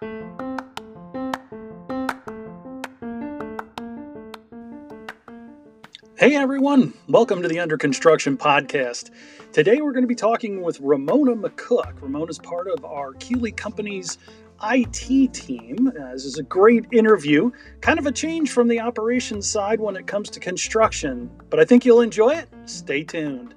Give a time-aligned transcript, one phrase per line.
[0.00, 0.08] Hey
[6.36, 9.10] everyone, welcome to the Under Construction Podcast.
[9.52, 12.00] Today we're going to be talking with Ramona McCook.
[12.00, 14.16] Ramona is part of our Keeley Company's
[14.64, 15.88] IT team.
[15.88, 17.50] Uh, this is a great interview,
[17.82, 21.66] kind of a change from the operations side when it comes to construction, but I
[21.66, 22.48] think you'll enjoy it.
[22.64, 23.54] Stay tuned.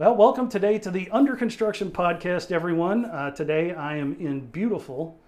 [0.00, 3.04] Well, welcome today to the Under Construction Podcast, everyone.
[3.04, 5.20] Uh, today I am in beautiful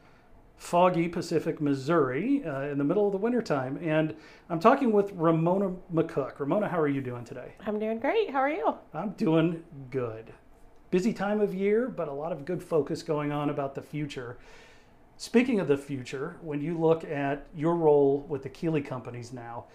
[0.57, 3.79] foggy Pacific, Missouri, uh, in the middle of the wintertime.
[3.83, 4.17] And
[4.49, 6.41] I'm talking with Ramona McCook.
[6.41, 7.53] Ramona, how are you doing today?
[7.67, 8.31] I'm doing great.
[8.31, 8.75] How are you?
[8.95, 10.33] I'm doing good.
[10.91, 14.39] Busy time of year, but a lot of good focus going on about the future.
[15.19, 19.67] Speaking of the future, when you look at your role with the Keeley companies now,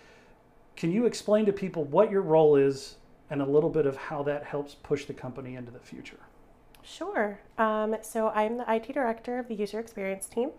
[0.75, 2.95] can you explain to people what your role is
[3.29, 6.19] and a little bit of how that helps push the company into the future?
[6.83, 7.39] Sure.
[7.57, 10.51] Um, so I'm the IT director of the user experience team.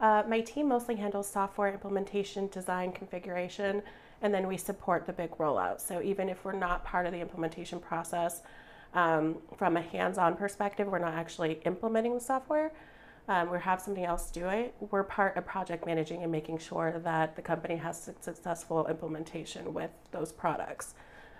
[0.00, 3.82] Uh, my team mostly handles software implementation, design, configuration,
[4.22, 5.80] and then we support the big rollout.
[5.80, 8.42] So even if we're not part of the implementation process,
[8.94, 12.72] um, from a hands-on perspective, we're not actually implementing the software.
[13.28, 14.74] Um, we have somebody else do it.
[14.78, 19.90] We're part of project managing and making sure that the company has successful implementation with
[20.12, 20.94] those products,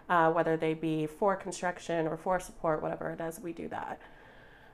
[0.08, 4.00] uh, whether they be for construction or for support, whatever it is, we do that.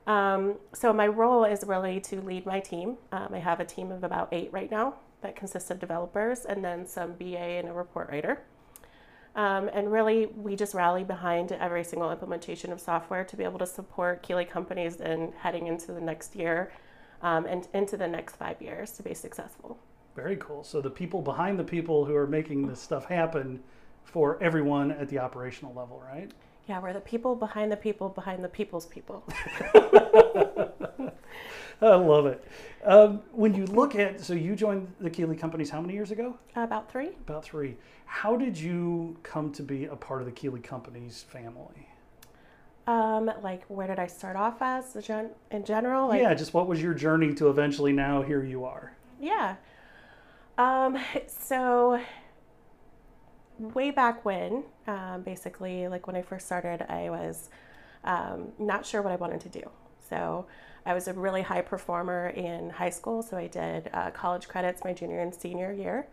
[0.05, 2.97] Um, so my role is really to lead my team.
[3.11, 6.63] Um, I have a team of about eight right now that consists of developers and
[6.63, 8.41] then some BA and a report writer.
[9.35, 13.57] Um, and really, we just rally behind every single implementation of software to be able
[13.59, 16.71] to support Keeley companies in heading into the next year
[17.23, 19.79] um, and into the next five years to be successful.
[20.15, 20.63] Very cool.
[20.63, 23.63] So the people behind the people who are making this stuff happen
[24.03, 26.31] for everyone at the operational level, right?
[26.67, 29.23] Yeah, we're the people behind the people behind the people's people.
[31.81, 32.47] I love it.
[32.85, 36.37] Um, when you look at, so you joined the Keeley companies how many years ago?
[36.55, 37.09] About three.
[37.27, 37.75] About three.
[38.05, 41.89] How did you come to be a part of the Keeley companies family?
[42.85, 46.09] Um, like where did I start off as in general?
[46.09, 48.93] Like, yeah, just what was your journey to eventually now here you are?
[49.19, 49.55] Yeah.
[50.57, 51.99] Um, so
[53.73, 57.49] way back when, um, basically, like when I first started, I was
[58.03, 59.69] um, not sure what I wanted to do.
[60.09, 60.45] So
[60.85, 63.23] I was a really high performer in high school.
[63.23, 66.07] So I did uh, college credits my junior and senior year.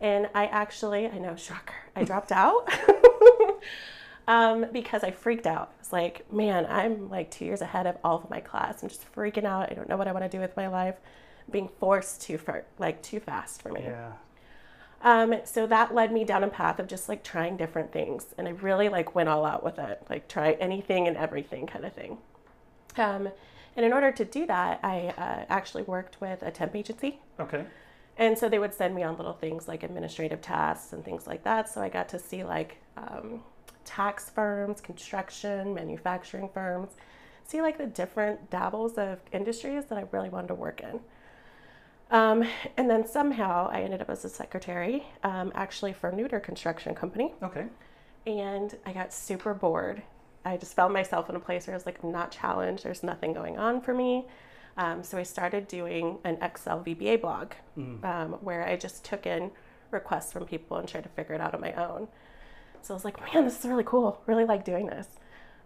[0.00, 2.68] And I actually, I know, shocker, I dropped out
[4.28, 5.72] um, because I freaked out.
[5.80, 8.82] It's like, man, I'm like two years ahead of all of my class.
[8.82, 9.70] I'm just freaking out.
[9.70, 10.96] I don't know what I want to do with my life.
[11.50, 13.82] being forced too far, like too fast for me.
[13.84, 14.12] Yeah.
[15.02, 18.26] Um, so that led me down a path of just like trying different things.
[18.38, 21.84] And I really like went all out with it, like try anything and everything kind
[21.84, 22.18] of thing.
[22.96, 23.28] Um,
[23.76, 27.18] and in order to do that, I uh, actually worked with a temp agency.
[27.40, 27.64] Okay.
[28.18, 31.42] And so they would send me on little things like administrative tasks and things like
[31.44, 31.68] that.
[31.68, 33.42] So I got to see like um,
[33.84, 36.90] tax firms, construction, manufacturing firms,
[37.44, 41.00] see like the different dabbles of industries that I really wanted to work in.
[42.12, 42.44] Um,
[42.76, 47.32] and then somehow I ended up as a secretary, um, actually for Nooter Construction Company.
[47.42, 47.64] Okay.
[48.26, 50.02] And I got super bored.
[50.44, 52.84] I just found myself in a place where I was like, I'm not challenged.
[52.84, 54.26] There's nothing going on for me.
[54.76, 58.04] Um, so I started doing an Excel VBA blog mm.
[58.04, 59.50] Um, where I just took in
[59.90, 62.08] requests from people and tried to figure it out on my own.
[62.82, 64.20] So I was like, man, this is really cool.
[64.26, 65.06] Really like doing this.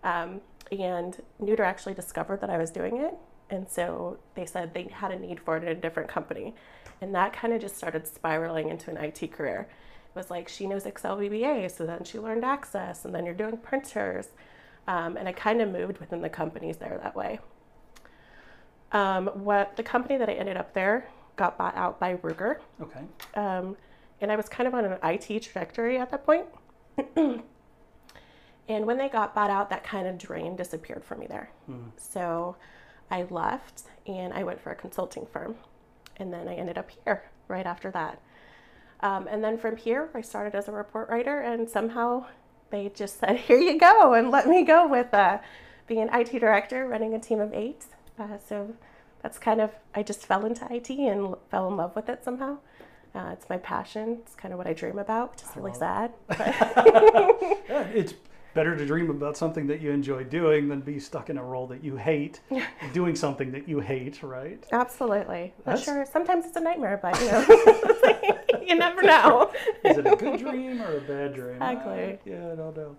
[0.04, 0.40] Um,
[0.70, 3.14] and Nooter actually discovered that I was doing it
[3.50, 6.54] and so they said they had a need for it in a different company.
[7.00, 9.68] And that kind of just started spiraling into an IT career.
[10.08, 13.34] It was like she knows Excel VBA, so then she learned Access, and then you're
[13.34, 14.28] doing printers.
[14.88, 17.38] Um, and I kind of moved within the companies there that way.
[18.92, 22.58] Um, what the company that I ended up there got bought out by Ruger.
[22.80, 23.00] Okay.
[23.34, 23.76] Um,
[24.20, 26.46] and I was kind of on an IT trajectory at that point.
[27.16, 27.42] and
[28.68, 31.50] when they got bought out, that kind of drain disappeared for me there.
[31.70, 31.90] Mm.
[31.96, 32.56] So
[33.10, 35.56] I left and I went for a consulting firm.
[36.16, 38.20] And then I ended up here right after that.
[39.00, 42.26] Um, and then from here, I started as a report writer, and somehow
[42.70, 45.38] they just said, Here you go, and let me go with uh,
[45.86, 47.84] being an IT director, running a team of eight.
[48.18, 48.74] Uh, so
[49.22, 52.58] that's kind of, I just fell into IT and fell in love with it somehow.
[53.14, 54.18] Uh, it's my passion.
[54.22, 56.12] It's kind of what I dream about, which is really sad.
[56.30, 58.14] yeah, it's
[58.56, 61.66] better to dream about something that you enjoy doing than be stuck in a role
[61.66, 62.40] that you hate,
[62.94, 64.64] doing something that you hate, right?
[64.72, 65.52] Absolutely.
[65.64, 65.84] That's...
[65.84, 66.06] Sure.
[66.10, 69.52] Sometimes it's a nightmare, but you know, you never know.
[69.84, 71.62] Is it a good dream or a bad dream?
[71.62, 72.18] Exactly.
[72.24, 72.96] yeah, I don't know.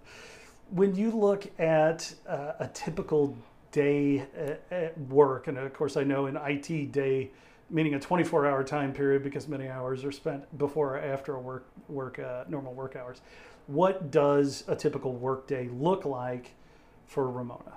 [0.69, 3.36] When you look at uh, a typical
[3.71, 7.31] day at, at work, and of course I know in IT day
[7.69, 11.68] meaning a 24 hour time period because many hours are spent before or after work
[11.89, 13.21] work uh, normal work hours.
[13.67, 16.55] What does a typical workday look like
[17.05, 17.73] for Ramona?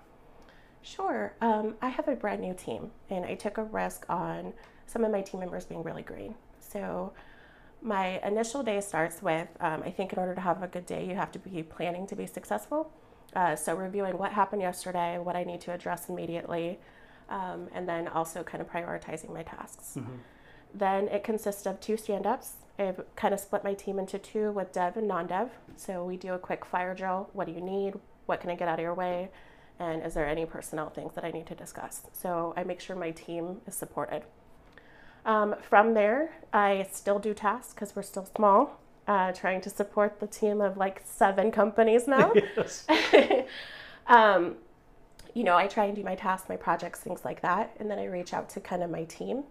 [0.83, 1.35] Sure.
[1.41, 4.55] Um, I have a brand new team, and I took a risk on
[4.87, 6.35] some of my team members being really green.
[6.61, 7.13] So
[7.83, 11.05] my initial day starts with um, I think in order to have a good day,
[11.05, 12.93] you have to be planning to be successful.
[13.35, 16.79] Uh, so reviewing what happened yesterday, what I need to address immediately,
[17.29, 19.95] um, and then also kind of prioritizing my tasks.
[19.97, 20.17] Mm-hmm.
[20.75, 22.55] Then it consists of two stand ups.
[22.79, 25.51] I've kind of split my team into two with dev and non dev.
[25.77, 27.29] So we do a quick fire drill.
[27.33, 27.95] What do you need?
[28.27, 29.31] What can I get out of your way?
[29.79, 32.03] And is there any personnel things that I need to discuss?
[32.13, 34.23] So I make sure my team is supported.
[35.25, 40.21] Um, from there, I still do tasks because we're still small, uh, trying to support
[40.21, 42.33] the team of like seven companies now.
[44.07, 44.57] um,
[45.35, 47.75] you know, I try and do my tasks, my projects, things like that.
[47.79, 49.45] And then I reach out to kind of my team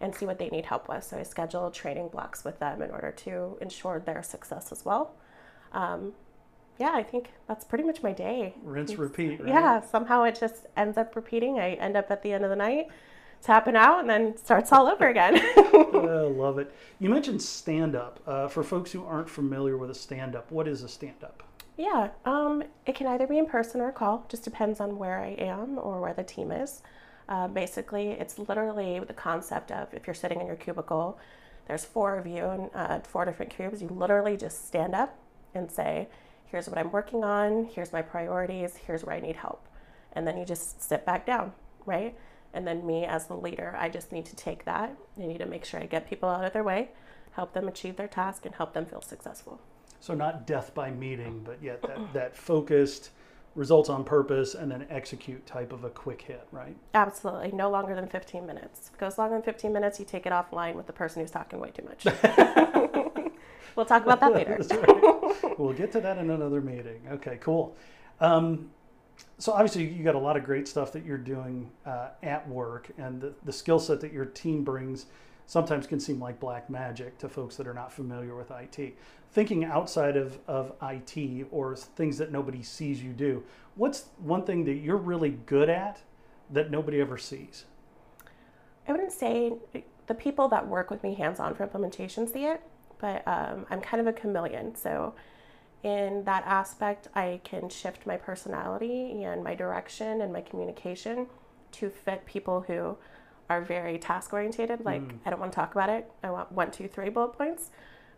[0.00, 1.04] and see what they need help with.
[1.04, 5.14] So I schedule training blocks with them in order to ensure their success as well.
[5.72, 6.12] Um,
[6.78, 8.54] yeah, I think that's pretty much my day.
[8.62, 9.40] Rinse, repeat.
[9.40, 9.48] Right?
[9.48, 11.58] Yeah, somehow it just ends up repeating.
[11.58, 12.88] I end up at the end of the night
[13.42, 15.38] tapping out and then starts all over again.
[15.38, 15.70] I
[16.26, 16.72] love it.
[16.98, 18.20] You mentioned stand up.
[18.26, 21.42] Uh, for folks who aren't familiar with a stand up, what is a stand up?
[21.76, 25.20] Yeah, um, it can either be in person or a call, just depends on where
[25.20, 26.82] I am or where the team is.
[27.28, 31.18] Uh, basically, it's literally the concept of if you're sitting in your cubicle,
[31.66, 35.18] there's four of you and uh, four different cubes, you literally just stand up
[35.54, 36.08] and say,
[36.46, 39.68] Here's what I'm working on, here's my priorities, here's where I need help.
[40.12, 41.52] And then you just sit back down,
[41.84, 42.16] right?
[42.54, 44.96] And then, me as the leader, I just need to take that.
[45.20, 46.90] I need to make sure I get people out of their way,
[47.32, 49.60] help them achieve their task, and help them feel successful.
[50.00, 53.10] So not death by meeting, but yet that, that focused
[53.56, 56.76] results on purpose and then execute type of a quick hit, right?
[56.94, 57.52] Absolutely.
[57.52, 58.88] No longer than 15 minutes.
[58.88, 61.30] If it goes longer than 15 minutes, you take it offline with the person who's
[61.30, 62.04] talking way too much.
[63.76, 64.58] we'll talk about that later.
[64.70, 65.58] right.
[65.58, 67.00] We'll get to that in another meeting.
[67.10, 67.74] Okay, cool.
[68.20, 68.70] Um,
[69.38, 72.90] so obviously you got a lot of great stuff that you're doing uh, at work
[72.98, 75.06] and the, the skill set that your team brings
[75.46, 78.96] sometimes can seem like black magic to folks that are not familiar with IT.
[79.32, 83.44] Thinking outside of, of IT or things that nobody sees you do,
[83.76, 86.00] what's one thing that you're really good at
[86.50, 87.64] that nobody ever sees?
[88.88, 89.52] I wouldn't say
[90.06, 92.62] the people that work with me hands on for implementation see it,
[92.98, 94.74] but um, I'm kind of a chameleon.
[94.74, 95.14] So,
[95.82, 101.26] in that aspect, I can shift my personality and my direction and my communication
[101.72, 102.96] to fit people who
[103.48, 104.84] are very task orientated.
[104.84, 105.18] Like, mm.
[105.24, 106.10] I don't want to talk about it.
[106.22, 107.70] I want one, two, three bullet points.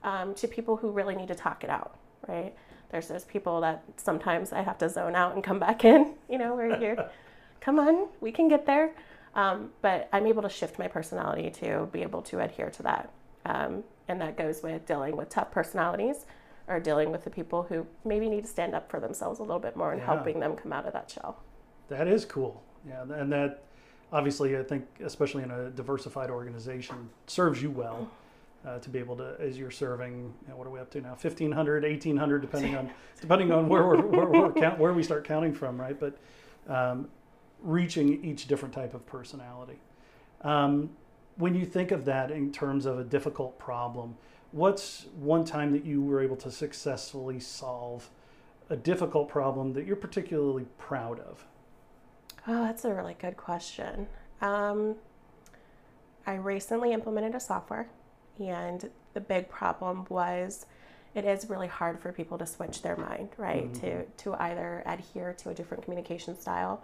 [0.05, 1.97] Um, to people who really need to talk it out,
[2.29, 2.55] right?
[2.91, 6.39] There's those people that sometimes I have to zone out and come back in, you
[6.39, 7.11] know, where you're,
[7.61, 8.93] come on, we can get there.
[9.35, 13.13] Um, but I'm able to shift my personality to be able to adhere to that.
[13.45, 16.27] Um, and that goes with dealing with tough personalities
[16.67, 19.59] or dealing with the people who maybe need to stand up for themselves a little
[19.59, 20.07] bit more and yeah.
[20.07, 21.43] helping them come out of that shell.
[21.89, 22.63] That is cool.
[22.87, 23.03] Yeah.
[23.03, 23.63] And that,
[24.13, 28.09] obviously, I think, especially in a diversified organization, serves you well.
[28.67, 31.01] Uh, to be able to, as you're serving, you know, what are we up to
[31.01, 31.11] now?
[31.11, 32.91] 1,500, 1,800, depending on
[33.21, 35.99] depending on where we're, where, we're count, where we start counting from, right?
[35.99, 36.19] But
[36.67, 37.09] um,
[37.63, 39.79] reaching each different type of personality.
[40.43, 40.91] Um,
[41.37, 44.17] when you think of that in terms of a difficult problem,
[44.53, 48.11] what's one time that you were able to successfully solve
[48.71, 51.47] a difficult problem that you're particularly proud of?
[52.49, 54.07] Oh, that's a really good question.
[54.41, 54.97] Um,
[56.27, 57.89] I recently implemented a software,
[58.41, 60.65] and the big problem was
[61.15, 63.71] it is really hard for people to switch their mind, right?
[63.71, 63.81] Mm-hmm.
[63.81, 66.83] To to either adhere to a different communication style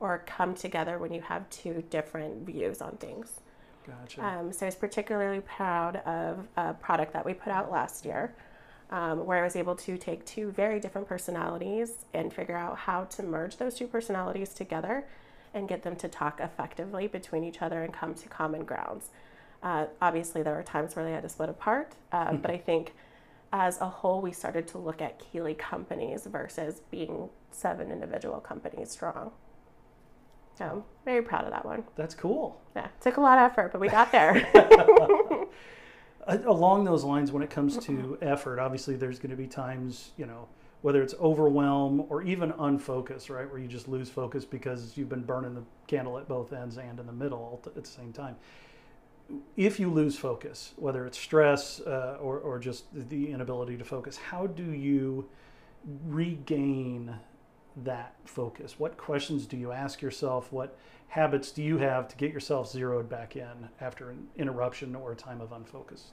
[0.00, 3.40] or come together when you have two different views on things.
[3.86, 4.22] Gotcha.
[4.22, 8.34] Um, so I was particularly proud of a product that we put out last year
[8.90, 13.04] um, where I was able to take two very different personalities and figure out how
[13.04, 15.04] to merge those two personalities together
[15.54, 19.10] and get them to talk effectively between each other and come to common grounds.
[19.62, 22.92] Uh, obviously, there were times where they had to split apart, uh, but I think
[23.52, 28.90] as a whole, we started to look at Keeley companies versus being seven individual companies
[28.90, 29.32] strong.
[30.58, 31.84] So I'm very proud of that one.
[31.96, 32.60] That's cool.
[32.74, 34.46] Yeah, took a lot of effort, but we got there.
[36.26, 40.26] along those lines, when it comes to effort, obviously there's going to be times, you
[40.26, 40.48] know,
[40.82, 45.22] whether it's overwhelm or even unfocus, right, where you just lose focus because you've been
[45.22, 48.36] burning the candle at both ends and in the middle at the same time.
[49.56, 54.16] If you lose focus, whether it's stress uh, or, or just the inability to focus,
[54.16, 55.28] how do you
[56.06, 57.16] regain
[57.84, 58.78] that focus?
[58.78, 60.52] What questions do you ask yourself?
[60.52, 60.78] What
[61.08, 65.16] habits do you have to get yourself zeroed back in after an interruption or a
[65.16, 66.12] time of unfocused?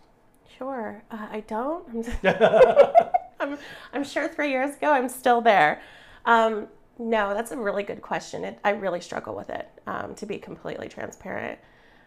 [0.58, 1.03] Sure.
[1.10, 2.08] Uh, I don't.
[3.39, 3.58] I'm,
[3.93, 5.82] I'm sure three years ago I'm still there.
[6.25, 6.67] Um,
[7.00, 8.43] no, that's a really good question.
[8.43, 11.60] It, I really struggle with it, um, to be completely transparent.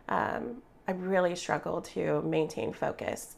[0.08, 3.36] Um, I really struggle to maintain focus.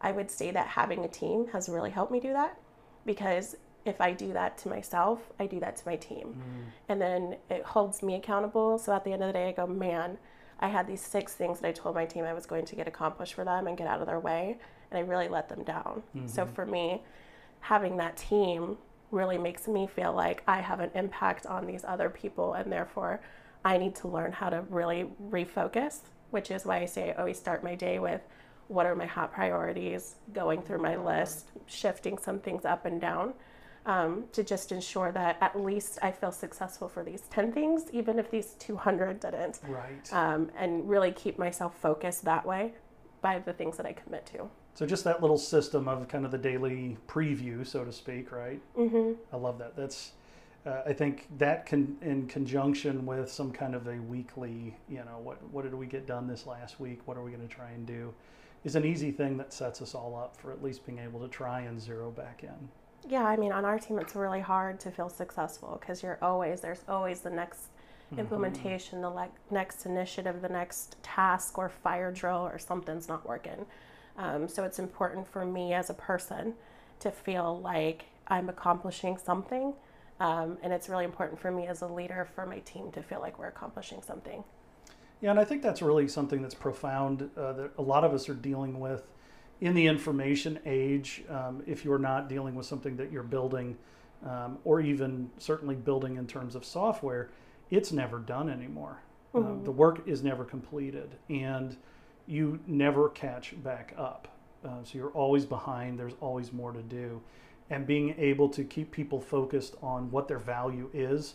[0.00, 2.56] I would say that having a team has really helped me do that
[3.04, 6.36] because if I do that to myself, I do that to my team.
[6.36, 6.64] Mm.
[6.88, 8.78] And then it holds me accountable.
[8.78, 10.18] So at the end of the day, I go, man,
[10.58, 12.88] I had these six things that I told my team I was going to get
[12.88, 14.58] accomplished for them and get out of their way.
[14.90, 16.02] And I really let them down.
[16.16, 16.26] Mm-hmm.
[16.26, 17.02] So for me,
[17.60, 18.76] having that team
[19.12, 22.54] really makes me feel like I have an impact on these other people.
[22.54, 23.20] And therefore,
[23.64, 26.00] I need to learn how to really refocus,
[26.30, 28.22] which is why I say I always start my day with
[28.68, 33.34] what are my hot priorities, going through my list, shifting some things up and down
[33.86, 38.18] um, to just ensure that at least I feel successful for these 10 things, even
[38.18, 39.60] if these 200 didn't.
[39.66, 40.12] Right.
[40.12, 42.72] Um, and really keep myself focused that way
[43.22, 44.50] by the things that I commit to.
[44.74, 48.60] So just that little system of kind of the daily preview, so to speak, right?
[48.76, 49.12] Mm-hmm.
[49.32, 49.74] I love that.
[49.74, 50.12] That's,
[50.66, 55.18] uh, I think that can, in conjunction with some kind of a weekly, you know,
[55.22, 57.00] what what did we get done this last week?
[57.06, 58.12] What are we going to try and do?
[58.64, 61.28] Is an easy thing that sets us all up for at least being able to
[61.28, 62.68] try and zero back in.
[63.08, 66.60] Yeah, I mean, on our team, it's really hard to feel successful because you're always,
[66.60, 67.68] there's always the next
[68.10, 68.18] mm-hmm.
[68.18, 73.64] implementation, the le- next initiative, the next task or fire drill or something's not working.
[74.18, 76.54] Um, so it's important for me as a person
[77.00, 79.74] to feel like I'm accomplishing something.
[80.18, 83.20] Um, and it's really important for me as a leader for my team to feel
[83.20, 84.42] like we're accomplishing something.
[85.20, 88.28] Yeah, and I think that's really something that's profound uh, that a lot of us
[88.28, 89.02] are dealing with
[89.60, 93.76] in the information age, um, if you're not dealing with something that you're building,
[94.24, 97.30] um, or even certainly building in terms of software,
[97.70, 99.00] it's never done anymore.
[99.34, 99.60] Uh, mm-hmm.
[99.60, 101.76] Uh, the work is never completed, and
[102.26, 104.28] you never catch back up.
[104.64, 105.98] Uh, so you're always behind.
[105.98, 107.20] There's always more to do,
[107.70, 111.34] and being able to keep people focused on what their value is,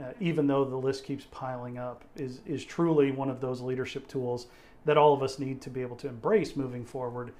[0.00, 4.06] uh, even though the list keeps piling up, is is truly one of those leadership
[4.08, 4.46] tools
[4.84, 7.32] that all of us need to be able to embrace moving forward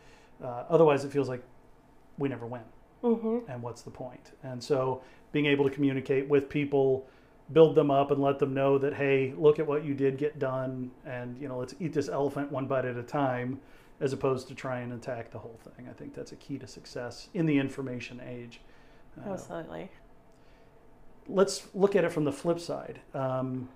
[0.43, 1.43] uh, otherwise, it feels like
[2.19, 2.63] we never win.
[3.03, 3.51] Mm-hmm.
[3.51, 4.33] And what's the point?
[4.43, 5.03] And so,
[5.33, 7.07] being able to communicate with people,
[7.53, 10.39] build them up, and let them know that, hey, look at what you did get
[10.39, 13.61] done, and you know, let's eat this elephant one bite at a time,
[14.01, 15.87] as opposed to try and attack the whole thing.
[15.89, 18.61] I think that's a key to success in the information age.
[19.25, 19.91] Uh, Absolutely.
[21.29, 23.01] Let's look at it from the flip side.
[23.13, 23.69] Um,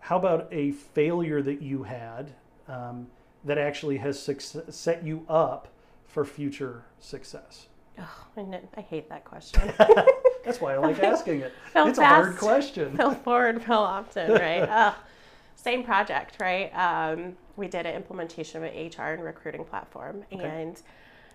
[0.00, 2.32] how about a failure that you had
[2.68, 3.08] um,
[3.44, 5.68] that actually has success, set you up
[6.10, 7.68] for future success?
[7.98, 9.72] Oh, I, I hate that question.
[10.44, 11.52] That's why I like asking it.
[11.74, 12.96] it's fast, a hard question.
[12.96, 14.94] Feel forward, feel often, right?
[15.54, 16.70] same project, right?
[16.74, 20.44] Um, we did an implementation of an HR and recruiting platform, okay.
[20.44, 20.80] and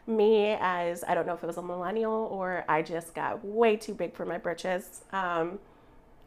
[0.08, 3.76] me as I don't know if it was a millennial or I just got way
[3.76, 5.04] too big for my britches.
[5.12, 5.60] Um,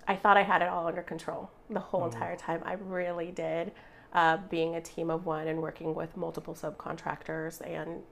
[0.07, 2.13] I thought I had it all under control the whole mm.
[2.13, 2.63] entire time.
[2.65, 3.73] I really did.
[4.15, 8.03] Uh, being a team of one and working with multiple subcontractors and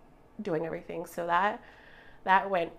[0.42, 1.06] doing everything.
[1.06, 1.62] So that
[2.24, 2.72] that went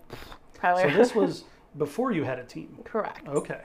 [0.54, 0.84] probably.
[0.84, 1.44] So this was
[1.78, 2.78] before you had a team.
[2.84, 3.26] Correct.
[3.28, 3.62] Okay.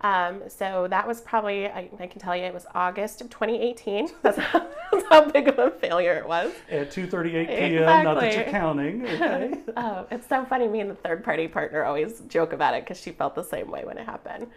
[0.00, 4.10] Um, so that was probably I, I, can tell you it was August of 2018.
[4.22, 6.52] That's how, that's how big of a failure it was.
[6.70, 7.48] At 2:38 p.m.
[7.48, 8.04] Exactly.
[8.04, 9.06] Not that you're counting.
[9.14, 9.54] Okay.
[9.78, 10.68] oh, it's so funny.
[10.68, 13.70] Me and the third party partner always joke about it because she felt the same
[13.70, 14.48] way when it happened.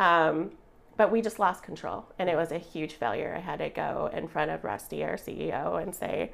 [0.00, 0.50] Um,
[0.96, 3.34] but we just lost control, and it was a huge failure.
[3.36, 6.32] I had to go in front of Rusty, our CEO, and say,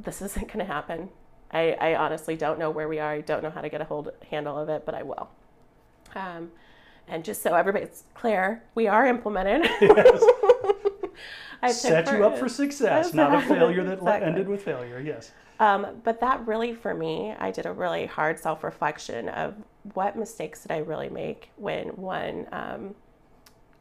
[0.00, 1.10] this isn't going to happen.
[1.50, 3.12] I, I, honestly don't know where we are.
[3.12, 5.30] I don't know how to get a hold handle of it, but I will.
[6.14, 6.50] Um,
[7.06, 9.70] and just so everybody's clear, we are implemented.
[11.62, 11.80] Yes.
[11.80, 14.28] Set you up for success, not a failure that exactly.
[14.28, 15.00] ended with failure.
[15.00, 15.32] Yes.
[15.60, 19.54] Um, but that really, for me, I did a really hard self reflection of
[19.94, 22.94] what mistakes did I really make when one um,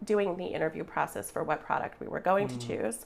[0.04, 2.60] doing the interview process for what product we were going mm.
[2.60, 3.06] to choose.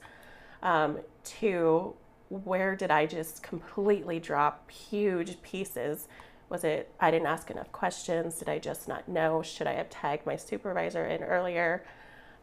[0.63, 1.93] Um, two,
[2.31, 6.07] where did I just completely drop huge pieces?
[6.49, 8.39] Was it I didn't ask enough questions?
[8.39, 9.41] Did I just not know?
[9.41, 11.83] Should I have tagged my supervisor in earlier?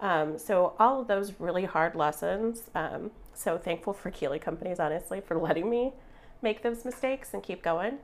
[0.00, 2.70] Um, so all of those really hard lessons.
[2.74, 5.94] Um, so thankful for Keeley Companies, honestly, for letting me
[6.42, 7.98] make those mistakes and keep going.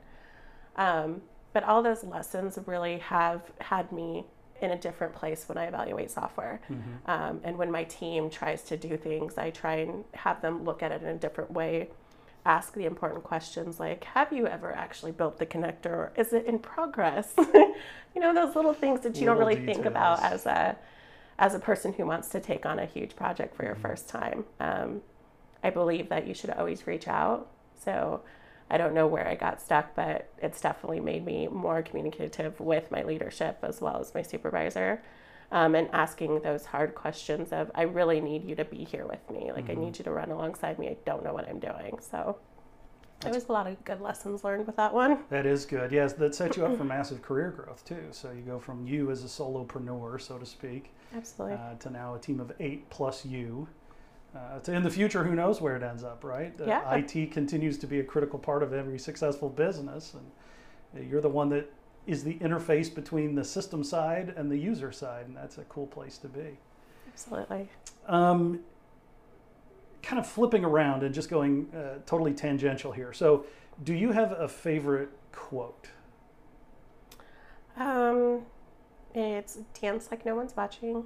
[0.75, 1.21] Um,
[1.53, 4.25] but all those lessons really have had me
[4.61, 6.61] in a different place when I evaluate software.
[6.69, 7.09] Mm-hmm.
[7.11, 10.81] Um, and when my team tries to do things, I try and have them look
[10.81, 11.89] at it in a different way
[12.45, 15.87] ask the important questions like, have you ever actually built the connector?
[15.87, 17.33] Or is it in progress?
[17.37, 20.77] you know, those little things that you Little don't really think about as a
[21.37, 23.81] as a person who wants to take on a huge project for your Mhm.
[23.81, 24.45] first time.
[24.61, 25.01] Um,
[25.61, 27.47] I believe that you should always reach out.
[27.73, 28.21] So
[28.69, 32.89] I don't know where I got stuck, but it's definitely made me more communicative with
[32.91, 35.01] my leadership as well as my supervisor.
[35.51, 39.29] Um, and asking those hard questions of, I really need you to be here with
[39.29, 39.51] me.
[39.51, 39.69] Like, Mhm.
[39.69, 40.87] I need you to run alongside me.
[40.89, 41.99] I don't know what I'm doing.
[41.99, 42.37] So
[43.19, 45.19] there was a lot of good lessons learned with that one.
[45.29, 45.91] That is good.
[45.91, 48.07] Yes, that sets you up for massive career growth too.
[48.11, 51.57] So you go from you as a solopreneur, so to speak, Absolutely.
[51.57, 53.67] uh, to now a team of eight plus you.
[54.35, 56.53] Uh, to in the future, who knows where it ends up, right?
[56.59, 61.29] Uh, IT continues to be a critical part of every successful business, and you're the
[61.29, 61.71] one that
[62.05, 65.87] is the interface between the system side and the user side, and that's a cool
[65.87, 66.57] place to be.
[67.07, 67.69] Absolutely.
[68.07, 68.59] Um,
[70.03, 73.13] kind of flipping around and just going uh, totally tangential here.
[73.13, 73.45] So,
[73.83, 75.87] do you have a favorite quote?
[77.77, 78.41] Um,
[79.13, 81.05] it's dance like no one's watching,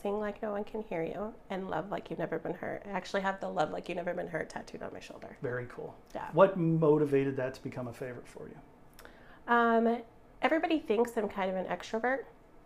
[0.00, 2.82] sing like no one can hear you, and love like you've never been hurt.
[2.86, 5.36] I actually have the love like you've never been hurt tattooed on my shoulder.
[5.42, 5.94] Very cool.
[6.14, 6.28] Yeah.
[6.32, 8.56] What motivated that to become a favorite for you?
[9.52, 10.02] Um,
[10.42, 12.24] everybody thinks I'm kind of an extrovert.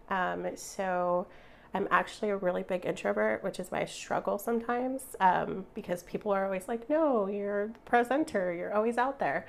[0.09, 1.27] Um, so
[1.75, 6.33] I'm actually a really big introvert, which is why I struggle sometimes um, because people
[6.33, 9.47] are always like, no, you're the presenter, you're always out there.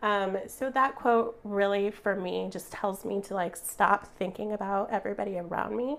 [0.00, 4.90] Um, so that quote really for me just tells me to like stop thinking about
[4.92, 5.96] everybody around me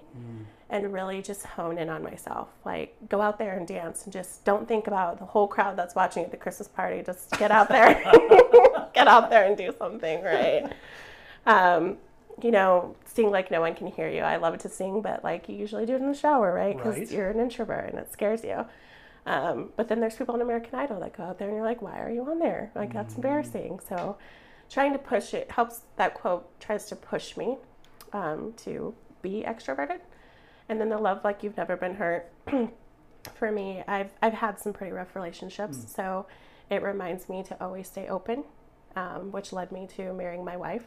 [0.70, 2.48] and really just hone in on myself.
[2.63, 5.96] Like go out there and dance and just don't think about the whole crowd that's
[5.96, 7.03] watching at the Christmas party.
[7.03, 7.96] Just get out there,
[8.94, 10.72] get out there and do something, right?
[11.46, 11.98] Um,
[12.41, 14.22] you know, sing like no one can hear you.
[14.22, 16.77] I love to sing, but like you usually do it in the shower, right?
[16.77, 17.12] Because Right.
[17.12, 18.65] you're an introvert and it scares you.
[19.26, 21.82] Um, but then there's people on American Idol that go out there and you're like,
[21.82, 22.72] why are you on there?
[22.76, 23.80] Like that's embarrassing.
[23.88, 24.18] So
[24.70, 25.82] trying to push it helps.
[25.98, 27.58] That quote tries to push me
[28.14, 30.00] um, to be extroverted.
[30.70, 32.32] And then the love like you've never been hurt.
[33.36, 36.26] For me, I've I've had some pretty rough relationships, so
[36.70, 38.46] it reminds me to always stay open,
[38.96, 40.84] um, which led me to marrying my wife.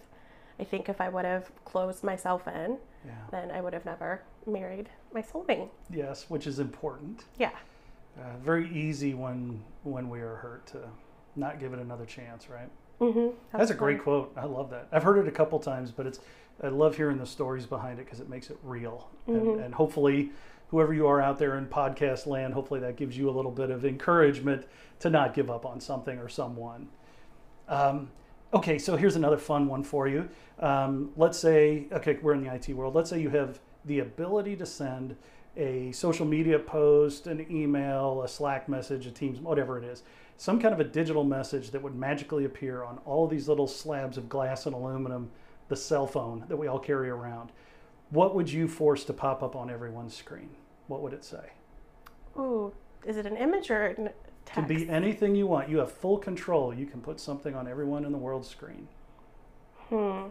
[0.58, 3.12] I think if I would have closed myself in, Yeah.
[3.30, 5.68] then I would have never married my soulmate.
[5.90, 7.24] Yes, which is important.
[7.36, 7.50] Yeah,
[8.18, 10.78] Uh, very easy when when we are hurt to
[11.34, 12.68] not give it another chance, right?
[13.00, 13.34] mm-hmm.
[13.56, 14.32] That's a great quote.
[14.36, 14.86] I love that.
[14.92, 16.20] I've heard it a couple times, but it's
[16.62, 19.08] I love hearing the stories behind it because it makes it real.
[19.26, 19.64] And, Mhm.
[19.64, 20.30] and hopefully,
[20.68, 23.70] whoever you are out there in podcast land, hopefully that gives you a little bit
[23.70, 24.66] of encouragement
[25.00, 26.88] to not give up on something or someone.
[27.68, 28.10] Um,
[28.54, 30.28] okay, so here's another fun one for you.
[30.60, 32.94] Um, let's say, okay, we're in the IT world.
[32.94, 35.16] Let's say you have the ability to send
[35.56, 40.02] a social media post, an email, a Slack message, a Teams, whatever it is,
[40.36, 44.16] some kind of a digital message that would magically appear on all these little slabs
[44.16, 45.30] of glass and aluminum,
[45.68, 47.52] the cell phone that we all carry around.
[48.10, 50.50] What would you force to pop up on everyone's screen?
[50.86, 51.52] What would it say?
[52.36, 52.72] Ooh,
[53.06, 54.14] is it an image or a text?
[54.54, 55.68] Can be anything you want.
[55.68, 56.74] You have full control.
[56.74, 58.88] You can put something on everyone in the world's screen.
[59.88, 60.24] Hmm.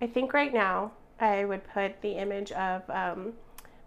[0.00, 3.34] I think right now I would put the image of um,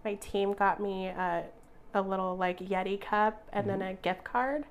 [0.04, 1.44] my team got me a,
[1.94, 4.02] a little like Yeti cup and then a mm-hmm.
[4.02, 4.66] gift card.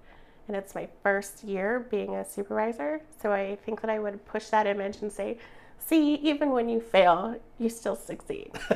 [0.49, 3.01] And it's my first year being a supervisor.
[3.21, 5.39] So I think that I would push that image and say,
[5.79, 8.51] see, even when you fail, you still succeed.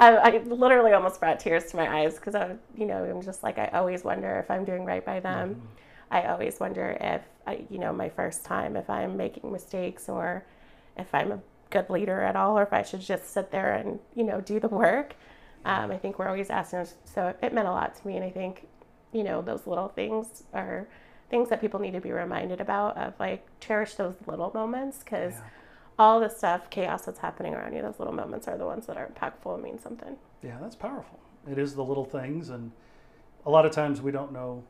[0.00, 3.42] I, I literally almost brought tears to my eyes because I, you know, I'm just
[3.42, 5.54] like, I always wonder if I'm doing right by them.
[5.54, 5.66] Mm-hmm.
[6.10, 10.44] I always wonder if, I, you know, my first time, if I'm making mistakes or
[10.96, 13.98] if I'm a good leader at all, or if I should just sit there and,
[14.14, 15.14] you know, do the work.
[15.64, 16.86] Um, I think we're always asking.
[17.04, 18.16] So it meant a lot to me.
[18.16, 18.66] And I think,
[19.12, 20.88] you know, those little things are
[21.28, 25.34] things that people need to be reminded about of like cherish those little moments because
[25.34, 25.40] Yeah.
[25.98, 28.96] all the stuff, chaos that's happening around you, those little moments are the ones that
[28.96, 30.16] are impactful and mean something.
[30.42, 31.20] Yeah, that's powerful.
[31.48, 32.72] It is the little things, and
[33.46, 34.64] a lot of times we don't know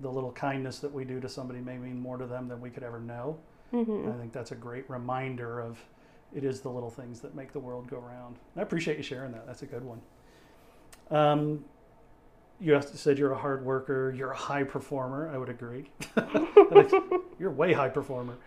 [0.00, 2.70] the little kindness that we do to somebody may mean more to them than we
[2.70, 3.38] could ever know.
[3.70, 5.78] hmm I think that's a great reminder of
[6.32, 8.36] it is the little things that make the world go round.
[8.56, 9.46] I appreciate you sharing that.
[9.46, 10.00] That's a good one.
[11.10, 11.64] Um,
[12.60, 14.12] you said you're a hard worker.
[14.16, 15.30] You're a high performer.
[15.32, 15.90] I would agree.
[17.38, 18.38] you're way high performer.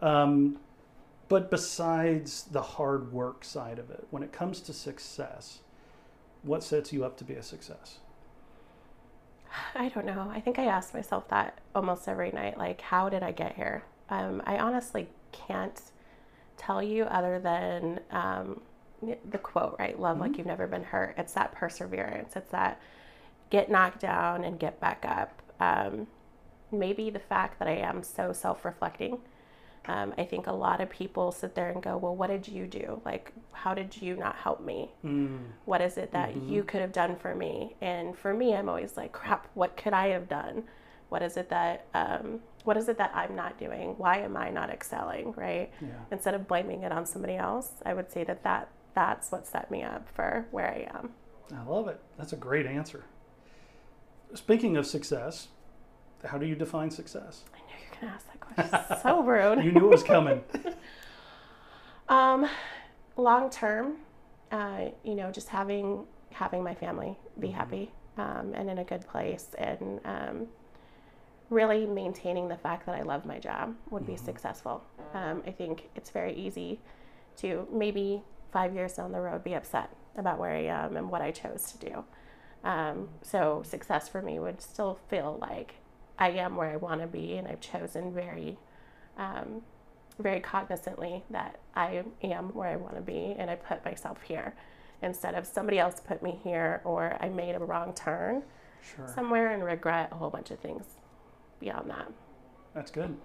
[0.00, 0.58] Um,
[1.28, 5.60] but besides the hard work side of it, when it comes to success,
[6.42, 7.98] what sets you up to be a success?
[9.74, 10.30] I don't know.
[10.32, 12.58] I think I ask myself that almost every night.
[12.58, 13.84] Like, how did I get here?
[14.10, 15.80] Um, I honestly can't
[16.56, 18.60] tell you other than um,
[19.30, 19.98] the quote, right?
[19.98, 21.14] Love like you've never been hurt.
[21.18, 22.36] It's that perseverance.
[22.36, 22.80] It's that
[23.50, 25.42] get knocked down and get back up.
[25.60, 26.06] Um,
[26.72, 29.18] maybe the fact that I am so self reflecting.
[29.86, 32.66] Um, I think a lot of people sit there and go, Well, what did you
[32.66, 33.02] do?
[33.04, 34.90] Like, how did you not help me?
[35.04, 35.40] Mm.
[35.66, 36.48] What is it that Mhm.
[36.48, 37.76] you could have done for me?
[37.82, 40.64] And for me, I'm always like, Crap, what could I have done?
[41.10, 43.94] What is it that, um, what is it that I'm not doing?
[43.98, 45.32] Why am I not excelling?
[45.32, 45.70] Right?
[45.80, 45.88] Yeah.
[46.10, 49.70] Instead of blaming it on somebody else, I would say that, that that's what set
[49.70, 51.10] me up for where I am.
[51.54, 52.00] I love it.
[52.18, 53.04] That's a great answer.
[54.34, 55.48] Speaking of success,
[56.24, 57.44] how do you define success?
[57.54, 59.02] I knew you were going to ask that question.
[59.02, 59.64] so rude.
[59.64, 60.42] You knew it was coming.
[62.08, 62.46] Um,
[63.16, 63.94] long term,
[64.52, 69.06] uh, you know, just having having my family be happy um, and in a good
[69.06, 70.46] place, and um,
[71.50, 74.82] really maintaining the fact that I love my job would be successful.
[75.12, 76.80] Um, I think it's very easy
[77.38, 81.20] to maybe five years down the road be upset about where I am and what
[81.22, 82.04] I chose to do.
[82.62, 85.74] Um, so success for me would still feel like
[86.18, 88.56] I am where I want to be, and I've chosen very
[89.18, 89.62] um,
[90.18, 94.54] very cognizantly that I am where I want to be and I put myself here
[95.02, 98.42] instead of somebody else put me here or I made a wrong turn
[98.82, 99.08] Sure.
[99.08, 100.84] somewhere and regret a whole bunch of things
[101.64, 102.12] beyond that.
[102.74, 103.16] That's good.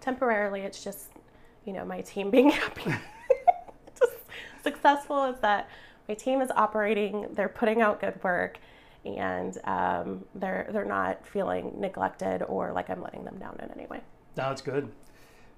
[0.00, 1.10] Temporarily, it's just,
[1.64, 2.84] you know, my team being happy.
[3.98, 4.12] just
[4.62, 5.68] successful is that
[6.08, 8.58] my team is operating, they're putting out good work.
[9.04, 13.86] And um, they're they're not feeling neglected or like I'm letting them down in any
[13.86, 14.02] way.
[14.36, 14.92] No, it's good.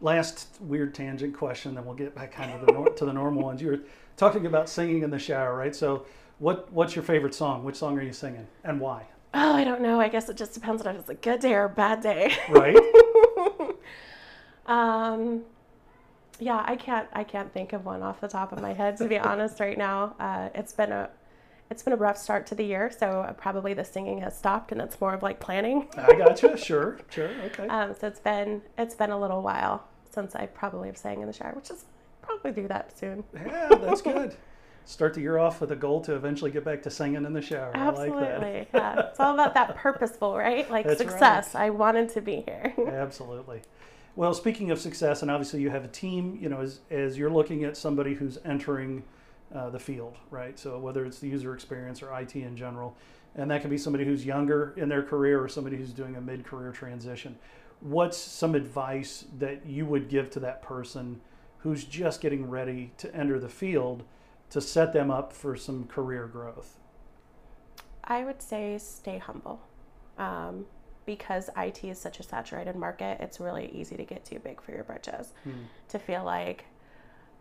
[0.01, 3.43] Last weird tangent question, then we'll get back kind of the nor- to the normal
[3.43, 3.61] ones.
[3.61, 3.81] You were
[4.17, 5.75] talking about singing in the shower, right?
[5.75, 6.07] So,
[6.39, 7.65] what what's your favorite song?
[7.65, 9.07] Which song are you singing, and why?
[9.35, 10.01] Oh, I don't know.
[10.01, 12.35] I guess it just depends on if it's a good day or a bad day.
[12.49, 12.77] Right?
[14.67, 15.43] um,
[16.39, 17.09] yeah, I can't.
[17.13, 19.61] I can't think of one off the top of my head to be honest.
[19.61, 21.09] Right now, uh, it's been a
[21.71, 24.73] it's been a rough start to the year, so uh, probably the singing has stopped,
[24.73, 25.89] and it's more of like planning.
[25.97, 26.57] I got you.
[26.57, 27.31] Sure, sure.
[27.47, 27.67] Okay.
[27.71, 31.27] Um, so it's been it's been a little while since I probably have sang in
[31.27, 31.87] the shower, which is
[32.21, 33.25] probably do that soon.
[33.35, 34.37] Yeah, that's good.
[34.85, 37.43] Start the year off with a goal to eventually get back to singing in the
[37.43, 37.71] shower.
[37.75, 38.23] I like that.
[38.23, 39.01] Absolutely, yeah.
[39.11, 40.69] It's all about that purposeful, right?
[40.71, 41.55] Like That's success.
[41.55, 42.75] I wanted to be here.
[42.89, 43.63] Absolutely.
[44.17, 47.31] Well, speaking of success, and obviously you have a team, you know, as, as you're
[47.31, 49.05] looking at somebody who's entering
[49.55, 50.59] uh, the field, right?
[50.59, 52.97] So whether it's the user experience or IT in general,
[53.35, 56.21] and that can be somebody who's younger in their career or somebody who's doing a
[56.21, 57.37] mid career transition.
[57.81, 61.21] What's some advice that you would give to that person
[61.59, 64.05] who's just getting ready to enter the field
[64.53, 66.79] to set them up for some career growth?
[68.05, 69.61] I would say stay humble.
[70.19, 70.67] Um,
[71.07, 74.73] because IT is such a saturated market, it's really easy to get too big for
[74.73, 75.33] your britches.
[75.43, 75.51] Hmm.
[75.89, 76.67] To feel like,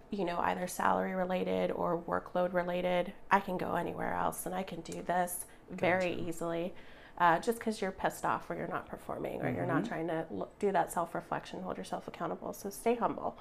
[0.10, 4.64] you know, either salary related or workload related, I can go anywhere else and I
[4.64, 6.74] can do this very easily.
[7.18, 9.88] Uh, just because you're pissed off or you're not performing or you're not Mhm.
[9.90, 12.54] trying to look, do that self reflection, hold yourself accountable.
[12.54, 13.38] So stay humble.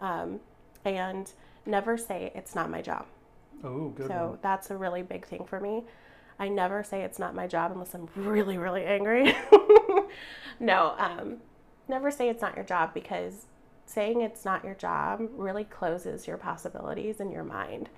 [0.00, 0.40] Um,
[0.84, 1.32] and
[1.66, 3.06] never say it's not my job.
[3.64, 4.38] Oh, good So one.
[4.42, 5.84] that's a really big thing for me.
[6.38, 9.34] I never say it's not my job unless I'm really, really angry.
[10.60, 11.38] no, um,
[11.88, 13.46] never say it's not your job because
[13.86, 17.88] saying it's not your job really closes your possibilities in your mind.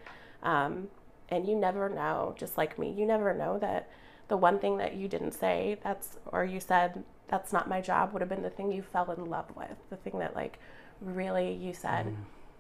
[0.43, 0.89] Um,
[1.31, 3.89] and you never know, just like me, you never know that
[4.29, 8.13] the one thing that you didn't say that's or you said that's not my job
[8.13, 10.59] would have been the thing you fell in love with, the thing that like
[11.01, 12.15] really you said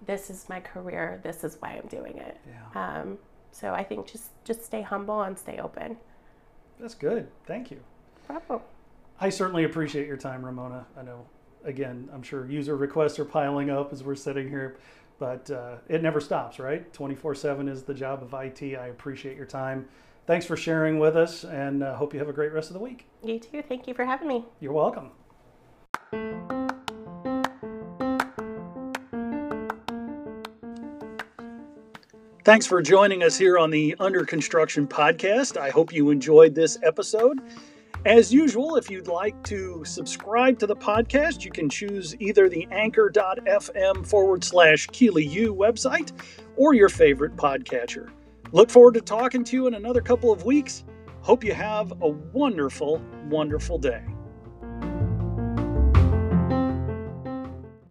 [0.06, 2.36] this is my career, this is why I'm doing it.
[2.46, 3.18] Yeah, Um,
[3.50, 5.96] so I think just just stay humble and stay open.
[6.80, 7.28] that's good.
[7.46, 7.80] Thank you.
[8.26, 8.62] Bravo.
[9.20, 10.86] I certainly appreciate your time, Ramona.
[10.96, 11.26] I know,
[11.64, 14.76] again, I'm sure user requests are piling up as we're sitting here,
[15.18, 16.92] but uh, it never stops, right?
[16.92, 18.62] 24 7 is the job of IT.
[18.76, 19.88] I appreciate your time.
[20.26, 22.80] Thanks for sharing with us and uh, hope you have a great rest of the
[22.80, 23.06] week.
[23.24, 23.62] You too.
[23.66, 24.44] Thank you for having me.
[24.60, 25.10] You're welcome.
[32.48, 35.58] Thanks for joining us here on the Under Construction podcast.
[35.58, 37.40] I hope you enjoyed this episode.
[38.06, 42.66] As usual, if you'd like to subscribe to the podcast, you can choose either the
[42.70, 46.12] anchor.fm forward slash Keeley U website
[46.56, 48.08] or your favorite podcatcher.
[48.52, 50.84] Look forward to talking to you in another couple of weeks.
[51.20, 54.02] Hope you have a wonderful, wonderful day.